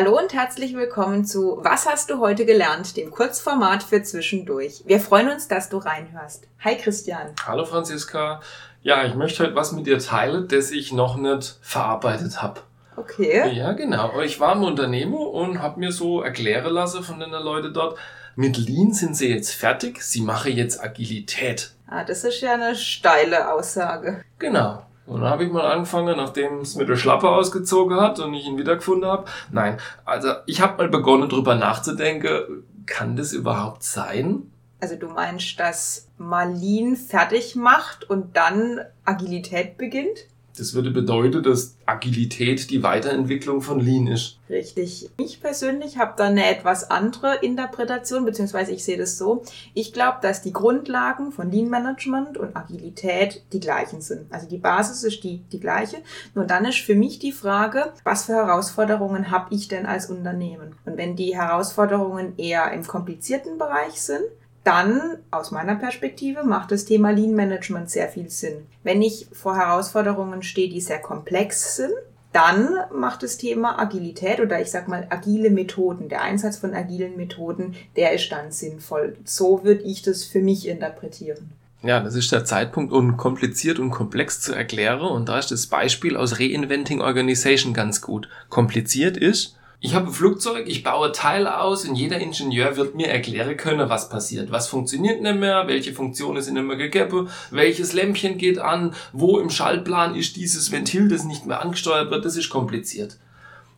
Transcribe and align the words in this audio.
Hallo 0.00 0.16
und 0.16 0.32
herzlich 0.32 0.76
willkommen 0.76 1.24
zu 1.24 1.58
Was 1.62 1.84
hast 1.84 2.08
du 2.08 2.20
heute 2.20 2.46
gelernt? 2.46 2.96
Dem 2.96 3.10
Kurzformat 3.10 3.82
für 3.82 4.00
zwischendurch. 4.00 4.84
Wir 4.86 5.00
freuen 5.00 5.28
uns, 5.28 5.48
dass 5.48 5.70
du 5.70 5.78
reinhörst. 5.78 6.46
Hi 6.60 6.76
Christian. 6.76 7.34
Hallo 7.44 7.64
Franziska. 7.64 8.40
Ja, 8.80 9.04
ich 9.04 9.16
möchte 9.16 9.42
heute 9.42 9.56
was 9.56 9.72
mit 9.72 9.88
dir 9.88 9.98
teilen, 9.98 10.46
das 10.46 10.70
ich 10.70 10.92
noch 10.92 11.16
nicht 11.16 11.58
verarbeitet 11.62 12.40
habe. 12.40 12.60
Okay. 12.94 13.52
Ja, 13.52 13.72
genau. 13.72 14.20
Ich 14.20 14.38
war 14.38 14.54
im 14.54 14.62
Unternehmen 14.62 15.14
und 15.14 15.60
habe 15.60 15.80
mir 15.80 15.90
so 15.90 16.22
erklären 16.22 16.72
lassen 16.72 17.02
von 17.02 17.18
den 17.18 17.30
Leuten 17.30 17.74
dort, 17.74 17.98
mit 18.36 18.56
Lean 18.56 18.92
sind 18.92 19.16
sie 19.16 19.30
jetzt 19.30 19.52
fertig, 19.52 20.00
sie 20.00 20.20
machen 20.20 20.52
jetzt 20.52 20.80
Agilität. 20.80 21.72
Ah, 21.88 22.04
das 22.04 22.22
ist 22.22 22.40
ja 22.40 22.54
eine 22.54 22.76
steile 22.76 23.52
Aussage. 23.52 24.22
Genau. 24.38 24.80
Und 25.08 25.22
dann 25.22 25.30
habe 25.30 25.44
ich 25.44 25.50
mal 25.50 25.64
angefangen, 25.64 26.18
nachdem 26.18 26.60
es 26.60 26.74
mit 26.74 26.88
der 26.88 26.96
Schlappe 26.96 27.30
ausgezogen 27.30 27.98
hat 27.98 28.20
und 28.20 28.34
ich 28.34 28.46
ihn 28.46 28.58
wiedergefunden 28.58 29.08
habe. 29.08 29.24
Nein, 29.50 29.78
also 30.04 30.34
ich 30.44 30.60
habe 30.60 30.76
mal 30.76 30.88
begonnen, 30.90 31.30
drüber 31.30 31.54
nachzudenken, 31.54 32.64
kann 32.84 33.16
das 33.16 33.32
überhaupt 33.32 33.82
sein? 33.82 34.52
Also 34.80 34.96
du 34.96 35.08
meinst, 35.08 35.58
dass 35.58 36.08
Marlin 36.18 36.94
fertig 36.94 37.56
macht 37.56 38.08
und 38.08 38.36
dann 38.36 38.80
Agilität 39.06 39.78
beginnt? 39.78 40.26
Das 40.58 40.74
würde 40.74 40.90
bedeuten, 40.90 41.42
dass 41.42 41.76
Agilität 41.86 42.70
die 42.70 42.82
Weiterentwicklung 42.82 43.62
von 43.62 43.80
Lean 43.80 44.06
ist. 44.06 44.38
Richtig. 44.50 45.10
Ich 45.18 45.40
persönlich 45.40 45.98
habe 45.98 46.14
da 46.16 46.24
eine 46.24 46.46
etwas 46.48 46.90
andere 46.90 47.36
Interpretation, 47.36 48.24
beziehungsweise 48.24 48.72
ich 48.72 48.84
sehe 48.84 48.98
das 48.98 49.18
so. 49.18 49.44
Ich 49.74 49.92
glaube, 49.92 50.18
dass 50.22 50.42
die 50.42 50.52
Grundlagen 50.52 51.32
von 51.32 51.50
Lean 51.50 51.68
Management 51.68 52.38
und 52.38 52.56
Agilität 52.56 53.42
die 53.52 53.60
gleichen 53.60 54.00
sind. 54.00 54.32
Also 54.32 54.48
die 54.48 54.58
Basis 54.58 55.04
ist 55.04 55.22
die, 55.22 55.38
die 55.52 55.60
gleiche. 55.60 55.98
Nur 56.34 56.44
dann 56.46 56.64
ist 56.64 56.78
für 56.78 56.94
mich 56.94 57.18
die 57.18 57.32
Frage, 57.32 57.92
was 58.04 58.24
für 58.24 58.34
Herausforderungen 58.34 59.30
habe 59.30 59.54
ich 59.54 59.68
denn 59.68 59.86
als 59.86 60.10
Unternehmen? 60.10 60.74
Und 60.84 60.96
wenn 60.96 61.14
die 61.14 61.36
Herausforderungen 61.36 62.34
eher 62.38 62.72
im 62.72 62.86
komplizierten 62.86 63.58
Bereich 63.58 64.00
sind, 64.00 64.24
dann 64.68 65.16
aus 65.30 65.50
meiner 65.50 65.76
Perspektive 65.76 66.44
macht 66.44 66.70
das 66.72 66.84
Thema 66.84 67.10
Lean 67.10 67.34
Management 67.34 67.88
sehr 67.88 68.06
viel 68.08 68.28
Sinn. 68.28 68.66
Wenn 68.82 69.00
ich 69.00 69.26
vor 69.32 69.56
Herausforderungen 69.56 70.42
stehe, 70.42 70.68
die 70.68 70.82
sehr 70.82 70.98
komplex 70.98 71.76
sind, 71.76 71.94
dann 72.32 72.76
macht 72.94 73.22
das 73.22 73.38
Thema 73.38 73.78
Agilität 73.78 74.40
oder 74.40 74.60
ich 74.60 74.70
sag 74.70 74.86
mal 74.86 75.06
agile 75.08 75.48
Methoden, 75.48 76.10
der 76.10 76.20
Einsatz 76.20 76.58
von 76.58 76.74
agilen 76.74 77.16
Methoden, 77.16 77.76
der 77.96 78.12
ist 78.12 78.30
dann 78.30 78.52
sinnvoll. 78.52 79.16
So 79.24 79.64
würde 79.64 79.84
ich 79.84 80.02
das 80.02 80.24
für 80.24 80.42
mich 80.42 80.68
interpretieren. 80.68 81.50
Ja, 81.82 82.00
das 82.00 82.14
ist 82.14 82.30
der 82.30 82.44
Zeitpunkt, 82.44 82.92
um 82.92 83.16
kompliziert 83.16 83.78
und 83.78 83.90
komplex 83.90 84.42
zu 84.42 84.52
erklären. 84.52 85.00
Und 85.00 85.30
da 85.30 85.38
ist 85.38 85.50
das 85.50 85.68
Beispiel 85.68 86.14
aus 86.14 86.38
Reinventing 86.38 87.00
Organization 87.00 87.72
ganz 87.72 88.02
gut. 88.02 88.28
Kompliziert 88.50 89.16
ist, 89.16 89.57
ich 89.80 89.94
habe 89.94 90.06
ein 90.06 90.12
Flugzeug, 90.12 90.66
ich 90.66 90.82
baue 90.82 91.12
Teile 91.12 91.60
aus 91.60 91.84
und 91.84 91.94
jeder 91.94 92.18
Ingenieur 92.18 92.76
wird 92.76 92.96
mir 92.96 93.08
erklären 93.08 93.56
können, 93.56 93.88
was 93.88 94.08
passiert. 94.08 94.50
Was 94.50 94.66
funktioniert 94.66 95.22
nicht 95.22 95.36
mehr, 95.36 95.68
welche 95.68 95.92
Funktionen 95.92 96.42
sind 96.42 96.54
nicht 96.54 96.66
mehr 96.66 96.76
gegeben, 96.76 97.28
welches 97.52 97.92
Lämpchen 97.92 98.38
geht 98.38 98.58
an, 98.58 98.94
wo 99.12 99.38
im 99.38 99.50
Schaltplan 99.50 100.16
ist 100.16 100.34
dieses 100.34 100.72
Ventil, 100.72 101.08
das 101.08 101.24
nicht 101.24 101.46
mehr 101.46 101.62
angesteuert 101.62 102.10
wird. 102.10 102.24
Das 102.24 102.36
ist 102.36 102.50
kompliziert. 102.50 103.18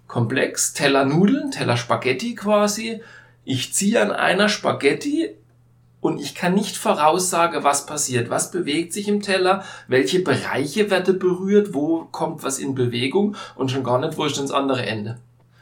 Komplex, 0.07 0.73
Teller 0.73 1.05
Nudeln, 1.05 1.51
Teller 1.51 1.77
Spaghetti 1.77 2.35
quasi. 2.35 3.03
Ich 3.45 3.75
ziehe 3.75 4.01
an 4.01 4.11
einer 4.11 4.49
Spaghetti 4.49 5.37
und 6.01 6.19
ich 6.19 6.35
kann 6.35 6.55
nicht 6.55 6.79
voraussagen, 6.79 7.63
was 7.63 7.85
passiert, 7.85 8.31
was 8.31 8.51
bewegt 8.51 8.95
sich 8.95 9.07
im 9.07 9.21
Teller, 9.21 9.65
welche 9.87 10.21
Bereiche 10.21 10.91
werden 10.91 11.19
berührt, 11.19 11.75
wo 11.75 12.07
kommt 12.11 12.43
was 12.43 12.59
in 12.59 12.75
Bewegung 12.75 13.37
und 13.55 13.71
schon 13.71 13.85
gar 13.85 14.01
nicht, 14.01 14.17
wo 14.17 14.25
ist 14.25 14.39
das 14.39 14.51
andere 14.51 14.87
Ende. 14.87 15.19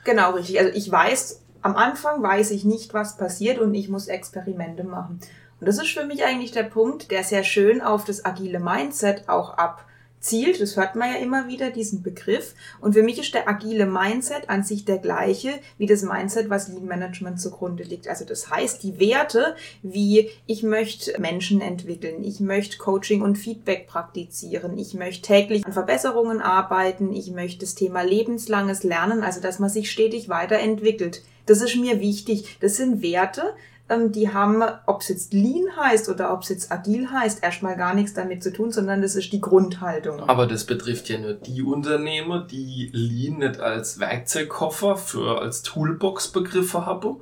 Genau, 0.09 0.31
richtig. 0.31 0.59
Also 0.59 0.73
ich 0.73 0.91
weiß, 0.91 1.43
am 1.61 1.77
Anfang 1.77 2.23
weiß 2.23 2.53
ich 2.53 2.65
nicht, 2.65 2.95
was 2.95 3.19
passiert 3.19 3.59
und 3.59 3.75
ich 3.75 3.91
muss 3.91 4.09
Experimente 4.09 4.83
machen. 4.83 5.21
Und 5.61 5.69
das 5.69 5.77
ist 5.77 5.91
für 5.91 6.07
mich 6.07 6.25
eigentlich 6.25 6.51
der 6.51 6.63
Punkt, 6.63 7.11
der 7.11 7.25
sehr 7.25 7.45
schön 7.45 7.83
auf 7.83 8.07
das 8.07 8.25
agile 8.25 8.59
Mindset 8.59 9.29
auch 9.29 9.59
ab 9.59 9.85
zielt. 10.21 10.61
Das 10.61 10.77
hört 10.77 10.97
man 10.97 11.13
ja 11.13 11.19
immer 11.19 11.49
wieder, 11.49 11.71
diesen 11.71 12.03
Begriff. 12.03 12.55
Und 12.81 12.95
für 12.95 13.03
mich 13.03 13.19
ist 13.19 13.35
der 13.35 13.49
agile 13.49 13.87
Mindset 13.87 14.49
an 14.49 14.63
sich 14.63 14.85
der 14.85 14.99
gleiche 14.99 15.51
wie 15.79 15.87
das 15.87 16.03
Mindset, 16.03 16.51
was 16.51 16.69
Lean 16.69 16.87
Management 16.87 17.41
zugrunde 17.41 17.85
liegt. 17.85 18.09
Also 18.09 18.25
das 18.25 18.51
heißt, 18.51 18.83
die 18.83 18.99
Werte 18.99 19.55
wie 19.83 20.31
ich 20.47 20.63
möchte 20.63 21.21
Menschen 21.21 21.61
entwickeln, 21.61 22.25
ich 22.25 22.41
möchte 22.41 22.79
Coaching 22.79 23.23
und 23.23 23.37
Feedback 23.37 23.87
praktizieren, 23.87 24.79
ich 24.79 24.95
möchte 24.95 25.23
täglich 25.23 25.65
an 25.65 25.73
Verbesserungen 25.73 26.41
arbeiten, 26.41 27.13
ich 27.13 27.31
möchte 27.31 27.61
das 27.61 27.75
Thema 27.75 28.03
lebenslanges 28.03 28.83
Lernen, 28.83 29.23
also 29.23 29.41
dass 29.41 29.59
man 29.59 29.71
sich 29.71 29.91
stetig 29.91 30.29
weiterentwickelt. 30.29 31.23
Das 31.47 31.63
ist 31.63 31.77
mir 31.77 32.01
wichtig. 32.01 32.59
Das 32.61 32.77
sind 32.77 33.01
Werte, 33.01 33.55
die 33.89 34.33
haben, 34.33 34.63
ob 34.87 35.01
es 35.01 35.09
jetzt 35.09 35.33
Lean 35.33 35.65
heißt 35.77 36.09
oder 36.09 36.33
ob 36.33 36.43
es 36.43 36.51
jetzt 36.51 36.71
agil 36.71 37.11
heißt, 37.11 37.43
erstmal 37.43 37.77
gar 37.77 37.95
nichts 37.95 38.13
damit 38.13 38.43
zu 38.43 38.53
tun, 38.53 38.71
sondern 38.71 39.01
das 39.01 39.15
ist 39.15 39.33
die 39.33 39.41
Grundhaltung. 39.41 40.21
Aber 40.29 40.47
das 40.47 40.65
betrifft 40.65 41.09
ja 41.09 41.19
nur 41.19 41.35
die 41.35 41.63
Unternehmer, 41.63 42.47
die 42.47 42.91
Lean 42.93 43.39
nicht 43.39 43.61
als 43.61 43.99
Werkzeugkoffer 43.99 44.97
für 44.97 45.41
als 45.41 45.63
Toolbox 45.63 46.29
Begriffe 46.29 46.85
haben, 46.85 47.17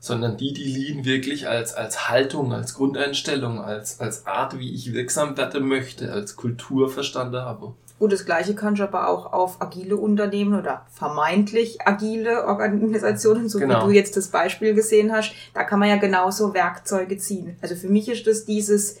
sondern 0.00 0.36
die, 0.36 0.52
die 0.52 0.64
Lean 0.64 1.04
wirklich 1.04 1.48
als, 1.48 1.74
als 1.74 2.08
Haltung, 2.08 2.52
als 2.52 2.74
Grundeinstellung, 2.74 3.60
als, 3.60 4.00
als 4.00 4.26
Art, 4.26 4.58
wie 4.58 4.74
ich 4.74 4.92
wirksam 4.92 5.36
werden 5.36 5.66
möchte, 5.66 6.12
als 6.12 6.36
Kultur 6.36 6.88
verstanden 6.88 7.42
habe. 7.42 7.74
Gut, 7.98 8.12
das 8.12 8.24
Gleiche 8.24 8.54
kannst 8.54 8.80
du 8.80 8.84
aber 8.84 9.08
auch 9.08 9.32
auf 9.32 9.60
agile 9.60 9.96
Unternehmen 9.96 10.58
oder 10.58 10.86
vermeintlich 10.92 11.78
agile 11.84 12.44
Organisationen, 12.46 13.48
so 13.48 13.58
genau. 13.58 13.82
wie 13.82 13.86
du 13.86 13.90
jetzt 13.90 14.16
das 14.16 14.28
Beispiel 14.28 14.74
gesehen 14.74 15.12
hast, 15.12 15.32
da 15.52 15.64
kann 15.64 15.80
man 15.80 15.88
ja 15.88 15.96
genauso 15.96 16.54
Werkzeuge 16.54 17.16
ziehen. 17.18 17.56
Also 17.60 17.74
für 17.74 17.88
mich 17.88 18.08
ist 18.08 18.26
das 18.26 18.44
dieses 18.44 18.98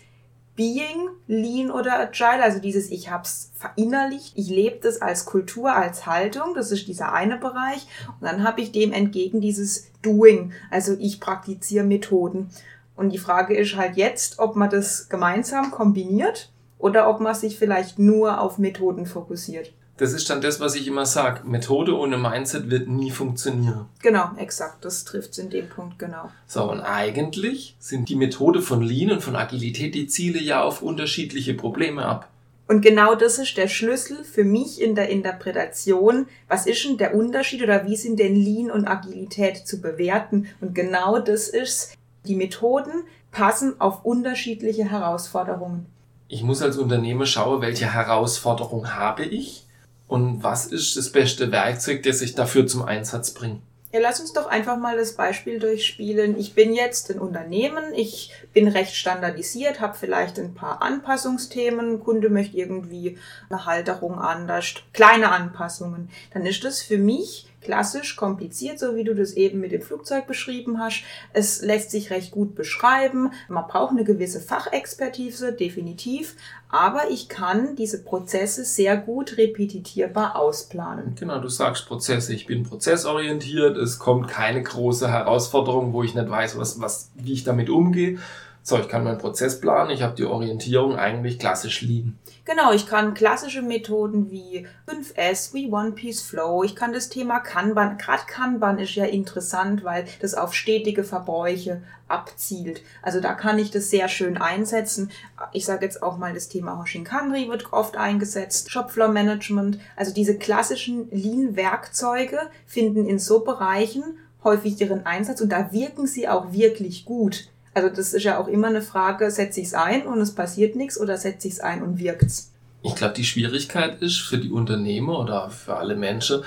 Being, 0.56 1.10
Lean 1.28 1.70
oder 1.70 2.00
Agile, 2.00 2.42
also 2.42 2.58
dieses 2.58 2.90
ich 2.90 3.08
hab's 3.08 3.52
verinnerlicht, 3.54 4.32
ich 4.34 4.48
lebe 4.48 4.80
das 4.82 5.00
als 5.00 5.24
Kultur, 5.24 5.72
als 5.72 6.04
Haltung, 6.04 6.54
das 6.56 6.72
ist 6.72 6.88
dieser 6.88 7.12
eine 7.12 7.36
Bereich 7.36 7.86
und 8.08 8.26
dann 8.26 8.42
habe 8.42 8.60
ich 8.60 8.72
dem 8.72 8.92
entgegen 8.92 9.40
dieses 9.40 9.86
Doing, 10.02 10.52
also 10.72 10.96
ich 10.98 11.20
praktiziere 11.20 11.84
Methoden. 11.84 12.50
Und 12.96 13.10
die 13.10 13.18
Frage 13.18 13.56
ist 13.56 13.76
halt 13.76 13.96
jetzt, 13.96 14.40
ob 14.40 14.56
man 14.56 14.68
das 14.68 15.08
gemeinsam 15.08 15.70
kombiniert 15.70 16.50
oder 16.78 17.08
ob 17.08 17.20
man 17.20 17.34
sich 17.34 17.58
vielleicht 17.58 17.98
nur 17.98 18.40
auf 18.40 18.58
Methoden 18.58 19.06
fokussiert. 19.06 19.72
Das 19.98 20.12
ist 20.12 20.30
dann 20.30 20.40
das, 20.40 20.60
was 20.60 20.76
ich 20.76 20.86
immer 20.86 21.06
sage. 21.06 21.40
Methode 21.44 21.98
ohne 21.98 22.18
Mindset 22.18 22.70
wird 22.70 22.88
nie 22.88 23.10
funktionieren. 23.10 23.86
Genau, 24.00 24.30
exakt. 24.36 24.84
Das 24.84 25.04
trifft 25.04 25.32
es 25.32 25.38
in 25.38 25.50
dem 25.50 25.68
Punkt 25.68 25.98
genau. 25.98 26.30
So, 26.46 26.70
und 26.70 26.80
eigentlich 26.80 27.74
sind 27.80 28.08
die 28.08 28.14
Methode 28.14 28.62
von 28.62 28.80
Lean 28.80 29.10
und 29.10 29.24
von 29.24 29.34
Agilität 29.34 29.96
die 29.96 30.06
Ziele 30.06 30.40
ja 30.40 30.62
auf 30.62 30.82
unterschiedliche 30.82 31.54
Probleme 31.54 32.04
ab. 32.04 32.30
Und 32.68 32.82
genau 32.82 33.16
das 33.16 33.38
ist 33.38 33.56
der 33.56 33.66
Schlüssel 33.66 34.22
für 34.22 34.44
mich 34.44 34.80
in 34.80 34.94
der 34.94 35.08
Interpretation. 35.08 36.28
Was 36.46 36.66
ist 36.66 36.84
denn 36.84 36.98
der 36.98 37.16
Unterschied 37.16 37.62
oder 37.62 37.84
wie 37.86 37.96
sind 37.96 38.20
denn 38.20 38.36
Lean 38.36 38.70
und 38.70 38.86
Agilität 38.86 39.66
zu 39.66 39.80
bewerten? 39.80 40.46
Und 40.60 40.76
genau 40.76 41.18
das 41.18 41.48
ist, 41.48 41.94
die 42.26 42.36
Methoden 42.36 43.02
passen 43.32 43.80
auf 43.80 44.04
unterschiedliche 44.04 44.84
Herausforderungen 44.84 45.86
ich 46.28 46.42
muss 46.42 46.62
als 46.62 46.76
Unternehmer 46.76 47.26
schauen, 47.26 47.62
welche 47.62 47.92
Herausforderung 47.92 48.94
habe 48.94 49.24
ich 49.24 49.64
und 50.06 50.42
was 50.42 50.66
ist 50.66 50.96
das 50.96 51.10
beste 51.10 51.50
Werkzeug, 51.50 52.02
das 52.02 52.20
ich 52.20 52.34
dafür 52.34 52.66
zum 52.66 52.82
Einsatz 52.82 53.32
bringe. 53.32 53.60
Ja, 53.90 54.00
lass 54.00 54.20
uns 54.20 54.34
doch 54.34 54.46
einfach 54.46 54.76
mal 54.76 54.98
das 54.98 55.14
Beispiel 55.14 55.58
durchspielen. 55.58 56.38
Ich 56.38 56.54
bin 56.54 56.74
jetzt 56.74 57.10
ein 57.10 57.18
Unternehmen, 57.18 57.94
ich 57.94 58.32
bin 58.52 58.68
recht 58.68 58.94
standardisiert, 58.94 59.80
habe 59.80 59.96
vielleicht 59.96 60.38
ein 60.38 60.52
paar 60.52 60.82
Anpassungsthemen, 60.82 62.00
Kunde 62.00 62.28
möchte 62.28 62.58
irgendwie 62.58 63.16
eine 63.48 63.64
Halterung 63.64 64.18
anders, 64.18 64.74
kleine 64.92 65.30
Anpassungen. 65.30 66.10
Dann 66.34 66.44
ist 66.44 66.64
das 66.64 66.82
für 66.82 66.98
mich 66.98 67.46
klassisch 67.68 68.16
kompliziert, 68.16 68.78
so 68.78 68.96
wie 68.96 69.04
du 69.04 69.14
das 69.14 69.32
eben 69.34 69.60
mit 69.60 69.72
dem 69.72 69.82
Flugzeug 69.82 70.26
beschrieben 70.26 70.78
hast. 70.78 71.02
Es 71.34 71.60
lässt 71.60 71.90
sich 71.90 72.08
recht 72.08 72.30
gut 72.30 72.54
beschreiben. 72.54 73.30
Man 73.46 73.66
braucht 73.66 73.90
eine 73.90 74.04
gewisse 74.04 74.40
Fachexpertise, 74.40 75.52
definitiv. 75.52 76.34
Aber 76.70 77.10
ich 77.10 77.28
kann 77.28 77.76
diese 77.76 78.02
Prozesse 78.02 78.64
sehr 78.64 78.96
gut 78.96 79.36
repetitierbar 79.36 80.36
ausplanen. 80.36 81.14
Genau, 81.14 81.40
du 81.40 81.48
sagst 81.48 81.86
Prozesse. 81.86 82.32
Ich 82.32 82.46
bin 82.46 82.62
prozessorientiert. 82.62 83.76
Es 83.76 83.98
kommt 83.98 84.28
keine 84.28 84.62
große 84.62 85.10
Herausforderung, 85.10 85.92
wo 85.92 86.02
ich 86.02 86.14
nicht 86.14 86.30
weiß, 86.30 86.56
was, 86.56 86.80
was, 86.80 87.10
wie 87.16 87.34
ich 87.34 87.44
damit 87.44 87.68
umgehe 87.68 88.18
so, 88.62 88.78
ich 88.78 88.88
kann 88.88 89.04
meinen 89.04 89.18
Prozess 89.18 89.60
planen, 89.60 89.90
ich 89.90 90.02
habe 90.02 90.14
die 90.14 90.24
Orientierung 90.24 90.96
eigentlich 90.96 91.38
klassisch 91.38 91.80
liegen. 91.80 92.18
Genau, 92.44 92.72
ich 92.72 92.86
kann 92.86 93.14
klassische 93.14 93.62
Methoden 93.62 94.30
wie 94.30 94.66
5S, 94.86 95.52
wie 95.54 95.70
One 95.70 95.92
Piece 95.92 96.22
Flow, 96.22 96.64
ich 96.64 96.74
kann 96.74 96.92
das 96.92 97.08
Thema 97.08 97.40
Kanban, 97.40 97.98
gerade 97.98 98.22
Kanban 98.26 98.78
ist 98.78 98.94
ja 98.94 99.04
interessant, 99.04 99.84
weil 99.84 100.06
das 100.20 100.34
auf 100.34 100.54
stetige 100.54 101.04
Verbräuche 101.04 101.82
abzielt. 102.08 102.82
Also 103.02 103.20
da 103.20 103.34
kann 103.34 103.58
ich 103.58 103.70
das 103.70 103.90
sehr 103.90 104.08
schön 104.08 104.38
einsetzen. 104.38 105.10
Ich 105.52 105.64
sage 105.66 105.84
jetzt 105.84 106.02
auch 106.02 106.16
mal, 106.16 106.34
das 106.34 106.48
Thema 106.48 106.80
Hoshinkanri 106.80 107.48
wird 107.48 107.72
oft 107.72 107.96
eingesetzt, 107.96 108.70
Shopfloor 108.70 109.08
Management. 109.08 109.78
Also 109.96 110.12
diese 110.12 110.38
klassischen 110.38 111.10
Lean-Werkzeuge 111.10 112.38
finden 112.66 113.06
in 113.06 113.18
so 113.18 113.40
Bereichen 113.40 114.18
häufig 114.44 114.80
ihren 114.80 115.04
Einsatz 115.04 115.40
und 115.40 115.50
da 115.50 115.72
wirken 115.72 116.06
sie 116.06 116.28
auch 116.28 116.52
wirklich 116.52 117.04
gut. 117.04 117.48
Also 117.78 117.94
das 117.94 118.12
ist 118.12 118.24
ja 118.24 118.38
auch 118.38 118.48
immer 118.48 118.66
eine 118.66 118.82
Frage, 118.82 119.30
setze 119.30 119.60
ich 119.60 119.68
es 119.68 119.74
ein 119.74 120.04
und 120.04 120.20
es 120.20 120.34
passiert 120.34 120.74
nichts 120.74 120.98
oder 120.98 121.16
setze 121.16 121.46
ich 121.46 121.54
es 121.54 121.60
ein 121.60 121.80
und 121.80 122.00
wirkt's? 122.00 122.52
Ich 122.82 122.96
glaube, 122.96 123.14
die 123.14 123.22
Schwierigkeit 123.24 124.02
ist 124.02 124.18
für 124.18 124.38
die 124.38 124.50
Unternehmer 124.50 125.20
oder 125.20 125.48
für 125.48 125.76
alle 125.76 125.94
Menschen 125.94 126.42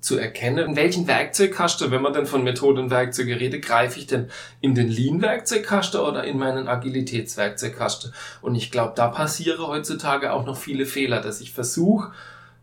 zu 0.00 0.18
erkennen, 0.18 0.68
in 0.68 0.76
welchen 0.76 1.06
Werkzeugkasten, 1.06 1.90
wenn 1.90 2.02
man 2.02 2.12
denn 2.12 2.26
von 2.26 2.44
Methoden 2.44 2.78
und 2.78 2.90
Werkzeuge 2.90 3.40
redet, 3.40 3.64
greife 3.64 3.98
ich 3.98 4.06
denn 4.06 4.28
in 4.60 4.74
den 4.74 4.88
Lean-Werkzeugkasten 4.88 5.98
oder 5.98 6.24
in 6.24 6.36
meinen 6.36 6.68
Agilitätswerkzeugkasten. 6.68 8.12
Und 8.42 8.54
ich 8.54 8.70
glaube, 8.70 8.92
da 8.94 9.08
passieren 9.08 9.66
heutzutage 9.66 10.34
auch 10.34 10.44
noch 10.44 10.58
viele 10.58 10.84
Fehler, 10.84 11.22
dass 11.22 11.40
ich 11.40 11.52
versuche, 11.52 12.12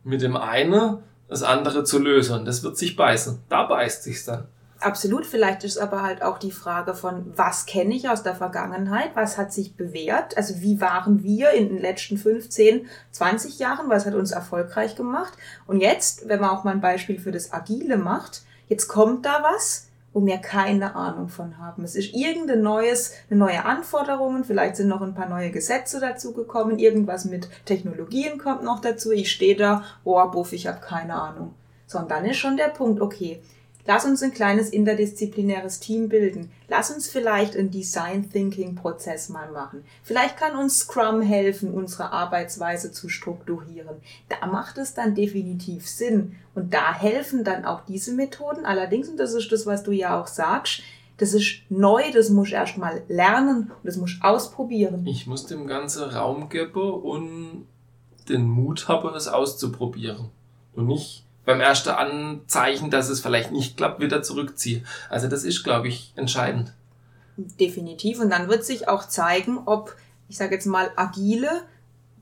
mit 0.03 0.21
dem 0.21 0.37
einen 0.37 0.99
das 1.29 1.41
andere 1.41 1.83
zu 1.83 1.97
lösen. 1.97 2.45
Das 2.45 2.61
wird 2.61 2.77
sich 2.77 2.95
beißen. 2.95 3.39
Da 3.49 3.63
beißt 3.63 4.03
sich's 4.03 4.25
dann. 4.25 4.45
Absolut, 4.83 5.25
vielleicht 5.25 5.63
ist 5.63 5.77
aber 5.77 6.01
halt 6.01 6.21
auch 6.21 6.37
die 6.37 6.51
Frage 6.51 6.93
von, 6.93 7.31
was 7.37 7.65
kenne 7.65 7.95
ich 7.95 8.09
aus 8.09 8.21
der 8.21 8.35
Vergangenheit, 8.35 9.11
was 9.15 9.37
hat 9.37 9.53
sich 9.53 9.77
bewährt, 9.77 10.35
also 10.35 10.59
wie 10.59 10.81
waren 10.81 11.23
wir 11.23 11.51
in 11.51 11.69
den 11.69 11.79
letzten 11.79 12.17
15, 12.17 12.87
20 13.11 13.59
Jahren, 13.59 13.89
was 13.89 14.05
hat 14.05 14.13
uns 14.13 14.31
erfolgreich 14.31 14.95
gemacht. 14.95 15.33
Und 15.67 15.79
jetzt, 15.79 16.27
wenn 16.27 16.41
man 16.41 16.49
auch 16.49 16.65
mal 16.65 16.71
ein 16.71 16.81
Beispiel 16.81 17.17
für 17.17 17.31
das 17.31 17.53
Agile 17.53 17.95
macht, 17.95 18.41
jetzt 18.67 18.89
kommt 18.89 19.25
da 19.25 19.41
was, 19.41 19.87
wo 20.11 20.25
wir 20.25 20.37
keine 20.37 20.95
Ahnung 20.95 21.29
von 21.29 21.57
haben. 21.59 21.85
Es 21.85 21.95
ist 21.95 22.13
irgendein 22.13 22.61
neues, 22.61 23.13
eine 23.29 23.39
neue 23.39 23.63
Anforderungen, 23.63 24.43
vielleicht 24.43 24.75
sind 24.75 24.89
noch 24.89 25.01
ein 25.01 25.15
paar 25.15 25.29
neue 25.29 25.51
Gesetze 25.51 26.01
dazu 26.01 26.33
gekommen, 26.33 26.77
irgendwas 26.77 27.23
mit 27.23 27.47
Technologien 27.65 28.37
kommt 28.37 28.63
noch 28.63 28.81
dazu. 28.81 29.11
Ich 29.11 29.31
stehe 29.31 29.55
da, 29.55 29.83
oh, 30.03 30.27
buff, 30.27 30.51
ich 30.51 30.67
habe 30.67 30.81
keine 30.81 31.15
Ahnung. 31.15 31.53
So, 31.87 31.99
und 31.99 32.11
dann 32.11 32.25
ist 32.25 32.37
schon 32.37 32.57
der 32.57 32.67
Punkt, 32.67 33.01
okay, 33.01 33.41
Lass 33.85 34.05
uns 34.05 34.23
ein 34.23 34.31
kleines 34.31 34.69
interdisziplinäres 34.69 35.79
Team 35.79 36.07
bilden. 36.07 36.51
Lass 36.69 36.89
uns 36.89 37.09
vielleicht 37.09 37.57
einen 37.57 37.69
Design 37.69 38.31
Thinking 38.31 38.75
Prozess 38.75 39.27
mal 39.27 39.51
machen. 39.51 39.83
Vielleicht 40.03 40.37
kann 40.37 40.55
uns 40.55 40.79
Scrum 40.79 41.21
helfen, 41.21 41.73
unsere 41.73 42.11
Arbeitsweise 42.11 42.93
zu 42.93 43.09
strukturieren. 43.09 43.97
Da 44.29 44.47
macht 44.47 44.77
es 44.77 44.93
dann 44.93 45.15
definitiv 45.15 45.87
Sinn. 45.87 46.35
Und 46.55 46.73
da 46.73 46.93
helfen 46.93 47.43
dann 47.43 47.65
auch 47.65 47.81
diese 47.85 48.13
Methoden. 48.13 48.65
Allerdings, 48.65 49.09
und 49.09 49.17
das 49.17 49.33
ist 49.33 49.51
das, 49.51 49.65
was 49.65 49.83
du 49.83 49.91
ja 49.91 50.19
auch 50.19 50.27
sagst, 50.27 50.81
das 51.17 51.33
ist 51.33 51.61
neu, 51.69 52.03
das 52.11 52.29
muss 52.29 52.47
ich 52.47 52.53
erst 52.53 52.77
mal 52.77 53.03
lernen 53.07 53.71
und 53.71 53.85
das 53.85 53.97
muss 53.97 54.13
ich 54.13 54.23
ausprobieren. 54.23 55.05
Ich 55.05 55.27
muss 55.27 55.45
dem 55.45 55.67
ganzen 55.67 56.03
Raum 56.03 56.49
geben 56.49 56.93
und 56.93 57.67
den 58.29 58.47
Mut 58.47 58.87
haben, 58.87 59.13
es 59.13 59.27
auszuprobieren. 59.27 60.29
Und 60.73 60.87
nicht 60.87 61.25
beim 61.45 61.59
ersten 61.59 61.89
Anzeichen, 61.89 62.89
dass 62.89 63.09
es 63.09 63.19
vielleicht 63.19 63.51
nicht 63.51 63.77
klappt, 63.77 63.99
wieder 63.99 64.23
zurückziehe. 64.23 64.83
Also 65.09 65.27
das 65.27 65.43
ist, 65.43 65.63
glaube 65.63 65.87
ich, 65.87 66.13
entscheidend. 66.15 66.73
Definitiv. 67.37 68.19
Und 68.19 68.29
dann 68.29 68.47
wird 68.47 68.63
sich 68.63 68.87
auch 68.87 69.07
zeigen, 69.07 69.59
ob, 69.65 69.95
ich 70.29 70.37
sage 70.37 70.55
jetzt 70.55 70.65
mal, 70.65 70.91
agile 70.95 71.63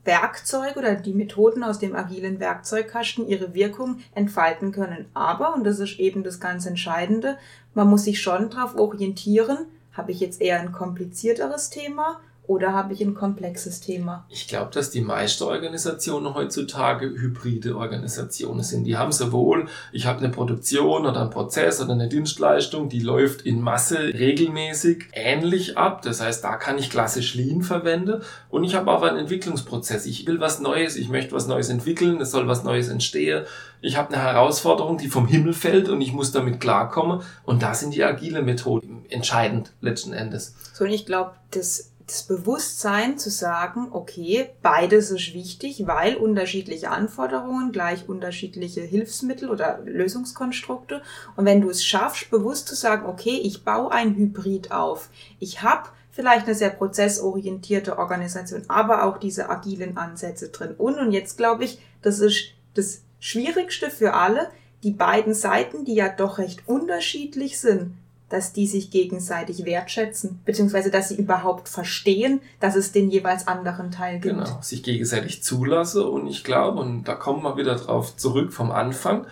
Werkzeuge 0.04 0.78
oder 0.78 0.94
die 0.96 1.14
Methoden 1.14 1.62
aus 1.62 1.78
dem 1.78 1.94
agilen 1.94 2.40
Werkzeugkasten 2.40 3.28
ihre 3.28 3.54
Wirkung 3.54 4.00
entfalten 4.14 4.72
können. 4.72 5.06
Aber, 5.14 5.54
und 5.54 5.64
das 5.64 5.78
ist 5.78 6.00
eben 6.00 6.24
das 6.24 6.40
ganz 6.40 6.66
Entscheidende, 6.66 7.38
man 7.74 7.88
muss 7.88 8.04
sich 8.04 8.20
schon 8.20 8.50
darauf 8.50 8.74
orientieren, 8.74 9.58
habe 9.92 10.10
ich 10.12 10.20
jetzt 10.20 10.40
eher 10.40 10.60
ein 10.60 10.72
komplizierteres 10.72 11.70
Thema 11.70 12.20
oder 12.44 12.72
habe 12.72 12.92
ich 12.92 13.00
ein 13.00 13.14
komplexes 13.14 13.80
Thema? 13.80 14.26
Ich 14.28 14.48
glaube, 14.48 14.72
dass 14.72 14.90
die 14.90 15.00
meisten 15.00 15.44
Organisationen 15.44 16.34
heutzutage 16.34 17.06
hybride 17.06 17.76
Organisationen 17.76 18.64
sind. 18.64 18.84
Die 18.84 18.96
haben 18.96 19.12
sowohl, 19.12 19.68
ich 19.92 20.06
habe 20.06 20.18
eine 20.18 20.28
Produktion 20.28 21.06
oder 21.06 21.20
einen 21.20 21.30
Prozess 21.30 21.80
oder 21.80 21.92
eine 21.92 22.08
Dienstleistung, 22.08 22.88
die 22.88 22.98
läuft 22.98 23.42
in 23.42 23.60
Masse 23.60 23.98
regelmäßig 23.98 25.04
ähnlich 25.12 25.78
ab. 25.78 26.02
Das 26.02 26.20
heißt, 26.20 26.42
da 26.42 26.56
kann 26.56 26.78
ich 26.78 26.90
klassisch 26.90 27.34
Lean 27.34 27.62
verwenden. 27.62 28.22
Und 28.50 28.64
ich 28.64 28.74
habe 28.74 28.90
aber 28.90 29.08
einen 29.08 29.20
Entwicklungsprozess. 29.20 30.06
Ich 30.06 30.26
will 30.26 30.40
was 30.40 30.58
Neues, 30.58 30.96
ich 30.96 31.08
möchte 31.08 31.32
was 31.32 31.46
Neues 31.46 31.68
entwickeln, 31.68 32.20
es 32.20 32.32
soll 32.32 32.48
was 32.48 32.64
Neues 32.64 32.88
entstehen. 32.88 33.44
Ich 33.80 33.96
habe 33.96 34.12
eine 34.12 34.22
Herausforderung, 34.22 34.98
die 34.98 35.08
vom 35.08 35.26
Himmel 35.26 35.52
fällt 35.52 35.88
und 35.88 36.00
ich 36.00 36.12
muss 36.12 36.32
damit 36.32 36.60
klarkommen. 36.60 37.22
Und 37.44 37.62
da 37.62 37.74
sind 37.74 37.94
die 37.94 38.02
agile 38.02 38.42
Methoden 38.42 39.04
entscheidend 39.08 39.72
letzten 39.80 40.12
Endes. 40.12 40.54
So, 40.72 40.84
und 40.84 40.90
ich 40.90 41.06
glaube, 41.06 41.32
das 41.50 41.91
das 42.12 42.24
Bewusstsein 42.24 43.18
zu 43.18 43.30
sagen, 43.30 43.88
okay, 43.90 44.50
beides 44.60 45.10
ist 45.10 45.32
wichtig, 45.32 45.86
weil 45.86 46.16
unterschiedliche 46.16 46.90
Anforderungen 46.90 47.72
gleich 47.72 48.08
unterschiedliche 48.08 48.82
Hilfsmittel 48.82 49.48
oder 49.48 49.80
Lösungskonstrukte. 49.84 51.02
Und 51.36 51.46
wenn 51.46 51.62
du 51.62 51.70
es 51.70 51.84
schaffst, 51.84 52.30
bewusst 52.30 52.68
zu 52.68 52.74
sagen, 52.74 53.06
okay, 53.06 53.40
ich 53.42 53.64
baue 53.64 53.90
ein 53.90 54.14
Hybrid 54.14 54.72
auf, 54.72 55.08
ich 55.38 55.62
habe 55.62 55.88
vielleicht 56.10 56.46
eine 56.46 56.54
sehr 56.54 56.70
prozessorientierte 56.70 57.98
Organisation, 57.98 58.64
aber 58.68 59.04
auch 59.04 59.16
diese 59.16 59.48
agilen 59.48 59.96
Ansätze 59.96 60.50
drin. 60.50 60.74
Und, 60.76 60.98
und 60.98 61.12
jetzt 61.12 61.38
glaube 61.38 61.64
ich, 61.64 61.80
das 62.02 62.20
ist 62.20 62.52
das 62.74 63.02
Schwierigste 63.20 63.90
für 63.90 64.12
alle, 64.12 64.50
die 64.82 64.90
beiden 64.90 65.32
Seiten, 65.32 65.84
die 65.84 65.94
ja 65.94 66.08
doch 66.08 66.38
recht 66.38 66.68
unterschiedlich 66.68 67.58
sind, 67.58 67.94
dass 68.32 68.52
die 68.52 68.66
sich 68.66 68.90
gegenseitig 68.90 69.64
wertschätzen, 69.64 70.40
beziehungsweise 70.44 70.90
dass 70.90 71.10
sie 71.10 71.16
überhaupt 71.16 71.68
verstehen, 71.68 72.40
dass 72.60 72.76
es 72.76 72.90
den 72.92 73.10
jeweils 73.10 73.46
anderen 73.46 73.90
Teil 73.90 74.20
gibt. 74.20 74.34
Genau, 74.34 74.58
sich 74.62 74.82
gegenseitig 74.82 75.42
zulasse 75.42 76.06
und 76.06 76.26
ich 76.26 76.42
glaube, 76.42 76.80
und 76.80 77.04
da 77.04 77.14
kommen 77.14 77.42
wir 77.42 77.56
wieder 77.56 77.74
drauf 77.74 78.16
zurück 78.16 78.52
vom 78.52 78.70
Anfang, 78.70 79.26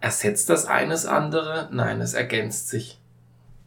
ersetzt 0.00 0.50
das 0.50 0.66
eines 0.66 1.06
andere? 1.06 1.68
Nein, 1.70 2.00
es 2.00 2.14
ergänzt 2.14 2.68
sich. 2.68 2.98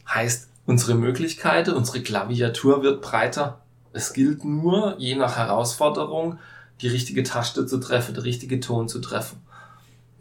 Heißt, 0.10 0.50
unsere 0.66 0.96
Möglichkeiten, 0.96 1.72
unsere 1.72 2.02
Klaviatur 2.02 2.84
wird 2.84 3.02
breiter. 3.02 3.62
Es 3.94 4.12
gilt 4.12 4.44
nur, 4.44 4.96
je 4.98 5.16
nach 5.16 5.38
Herausforderung, 5.38 6.40
die 6.82 6.88
richtige 6.88 7.24
Taste 7.24 7.66
zu 7.66 7.78
treffen, 7.80 8.16
den 8.16 8.24
richtigen 8.24 8.60
Ton 8.60 8.90
zu 8.90 9.00
treffen 9.00 9.42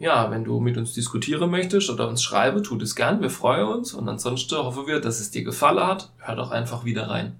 ja, 0.01 0.31
wenn 0.31 0.43
du 0.43 0.59
mit 0.59 0.77
uns 0.77 0.93
diskutieren 0.93 1.51
möchtest 1.51 1.89
oder 1.89 2.07
uns 2.07 2.23
schreiben, 2.23 2.63
tut 2.63 2.81
es 2.81 2.95
gern. 2.95 3.21
Wir 3.21 3.29
freuen 3.29 3.67
uns. 3.67 3.93
Und 3.93 4.09
ansonsten 4.09 4.57
hoffen 4.57 4.87
wir, 4.87 4.99
dass 4.99 5.19
es 5.19 5.29
dir 5.29 5.43
gefallen 5.43 5.85
hat. 5.85 6.11
Hör 6.17 6.35
doch 6.35 6.49
einfach 6.49 6.85
wieder 6.85 7.07
rein. 7.07 7.39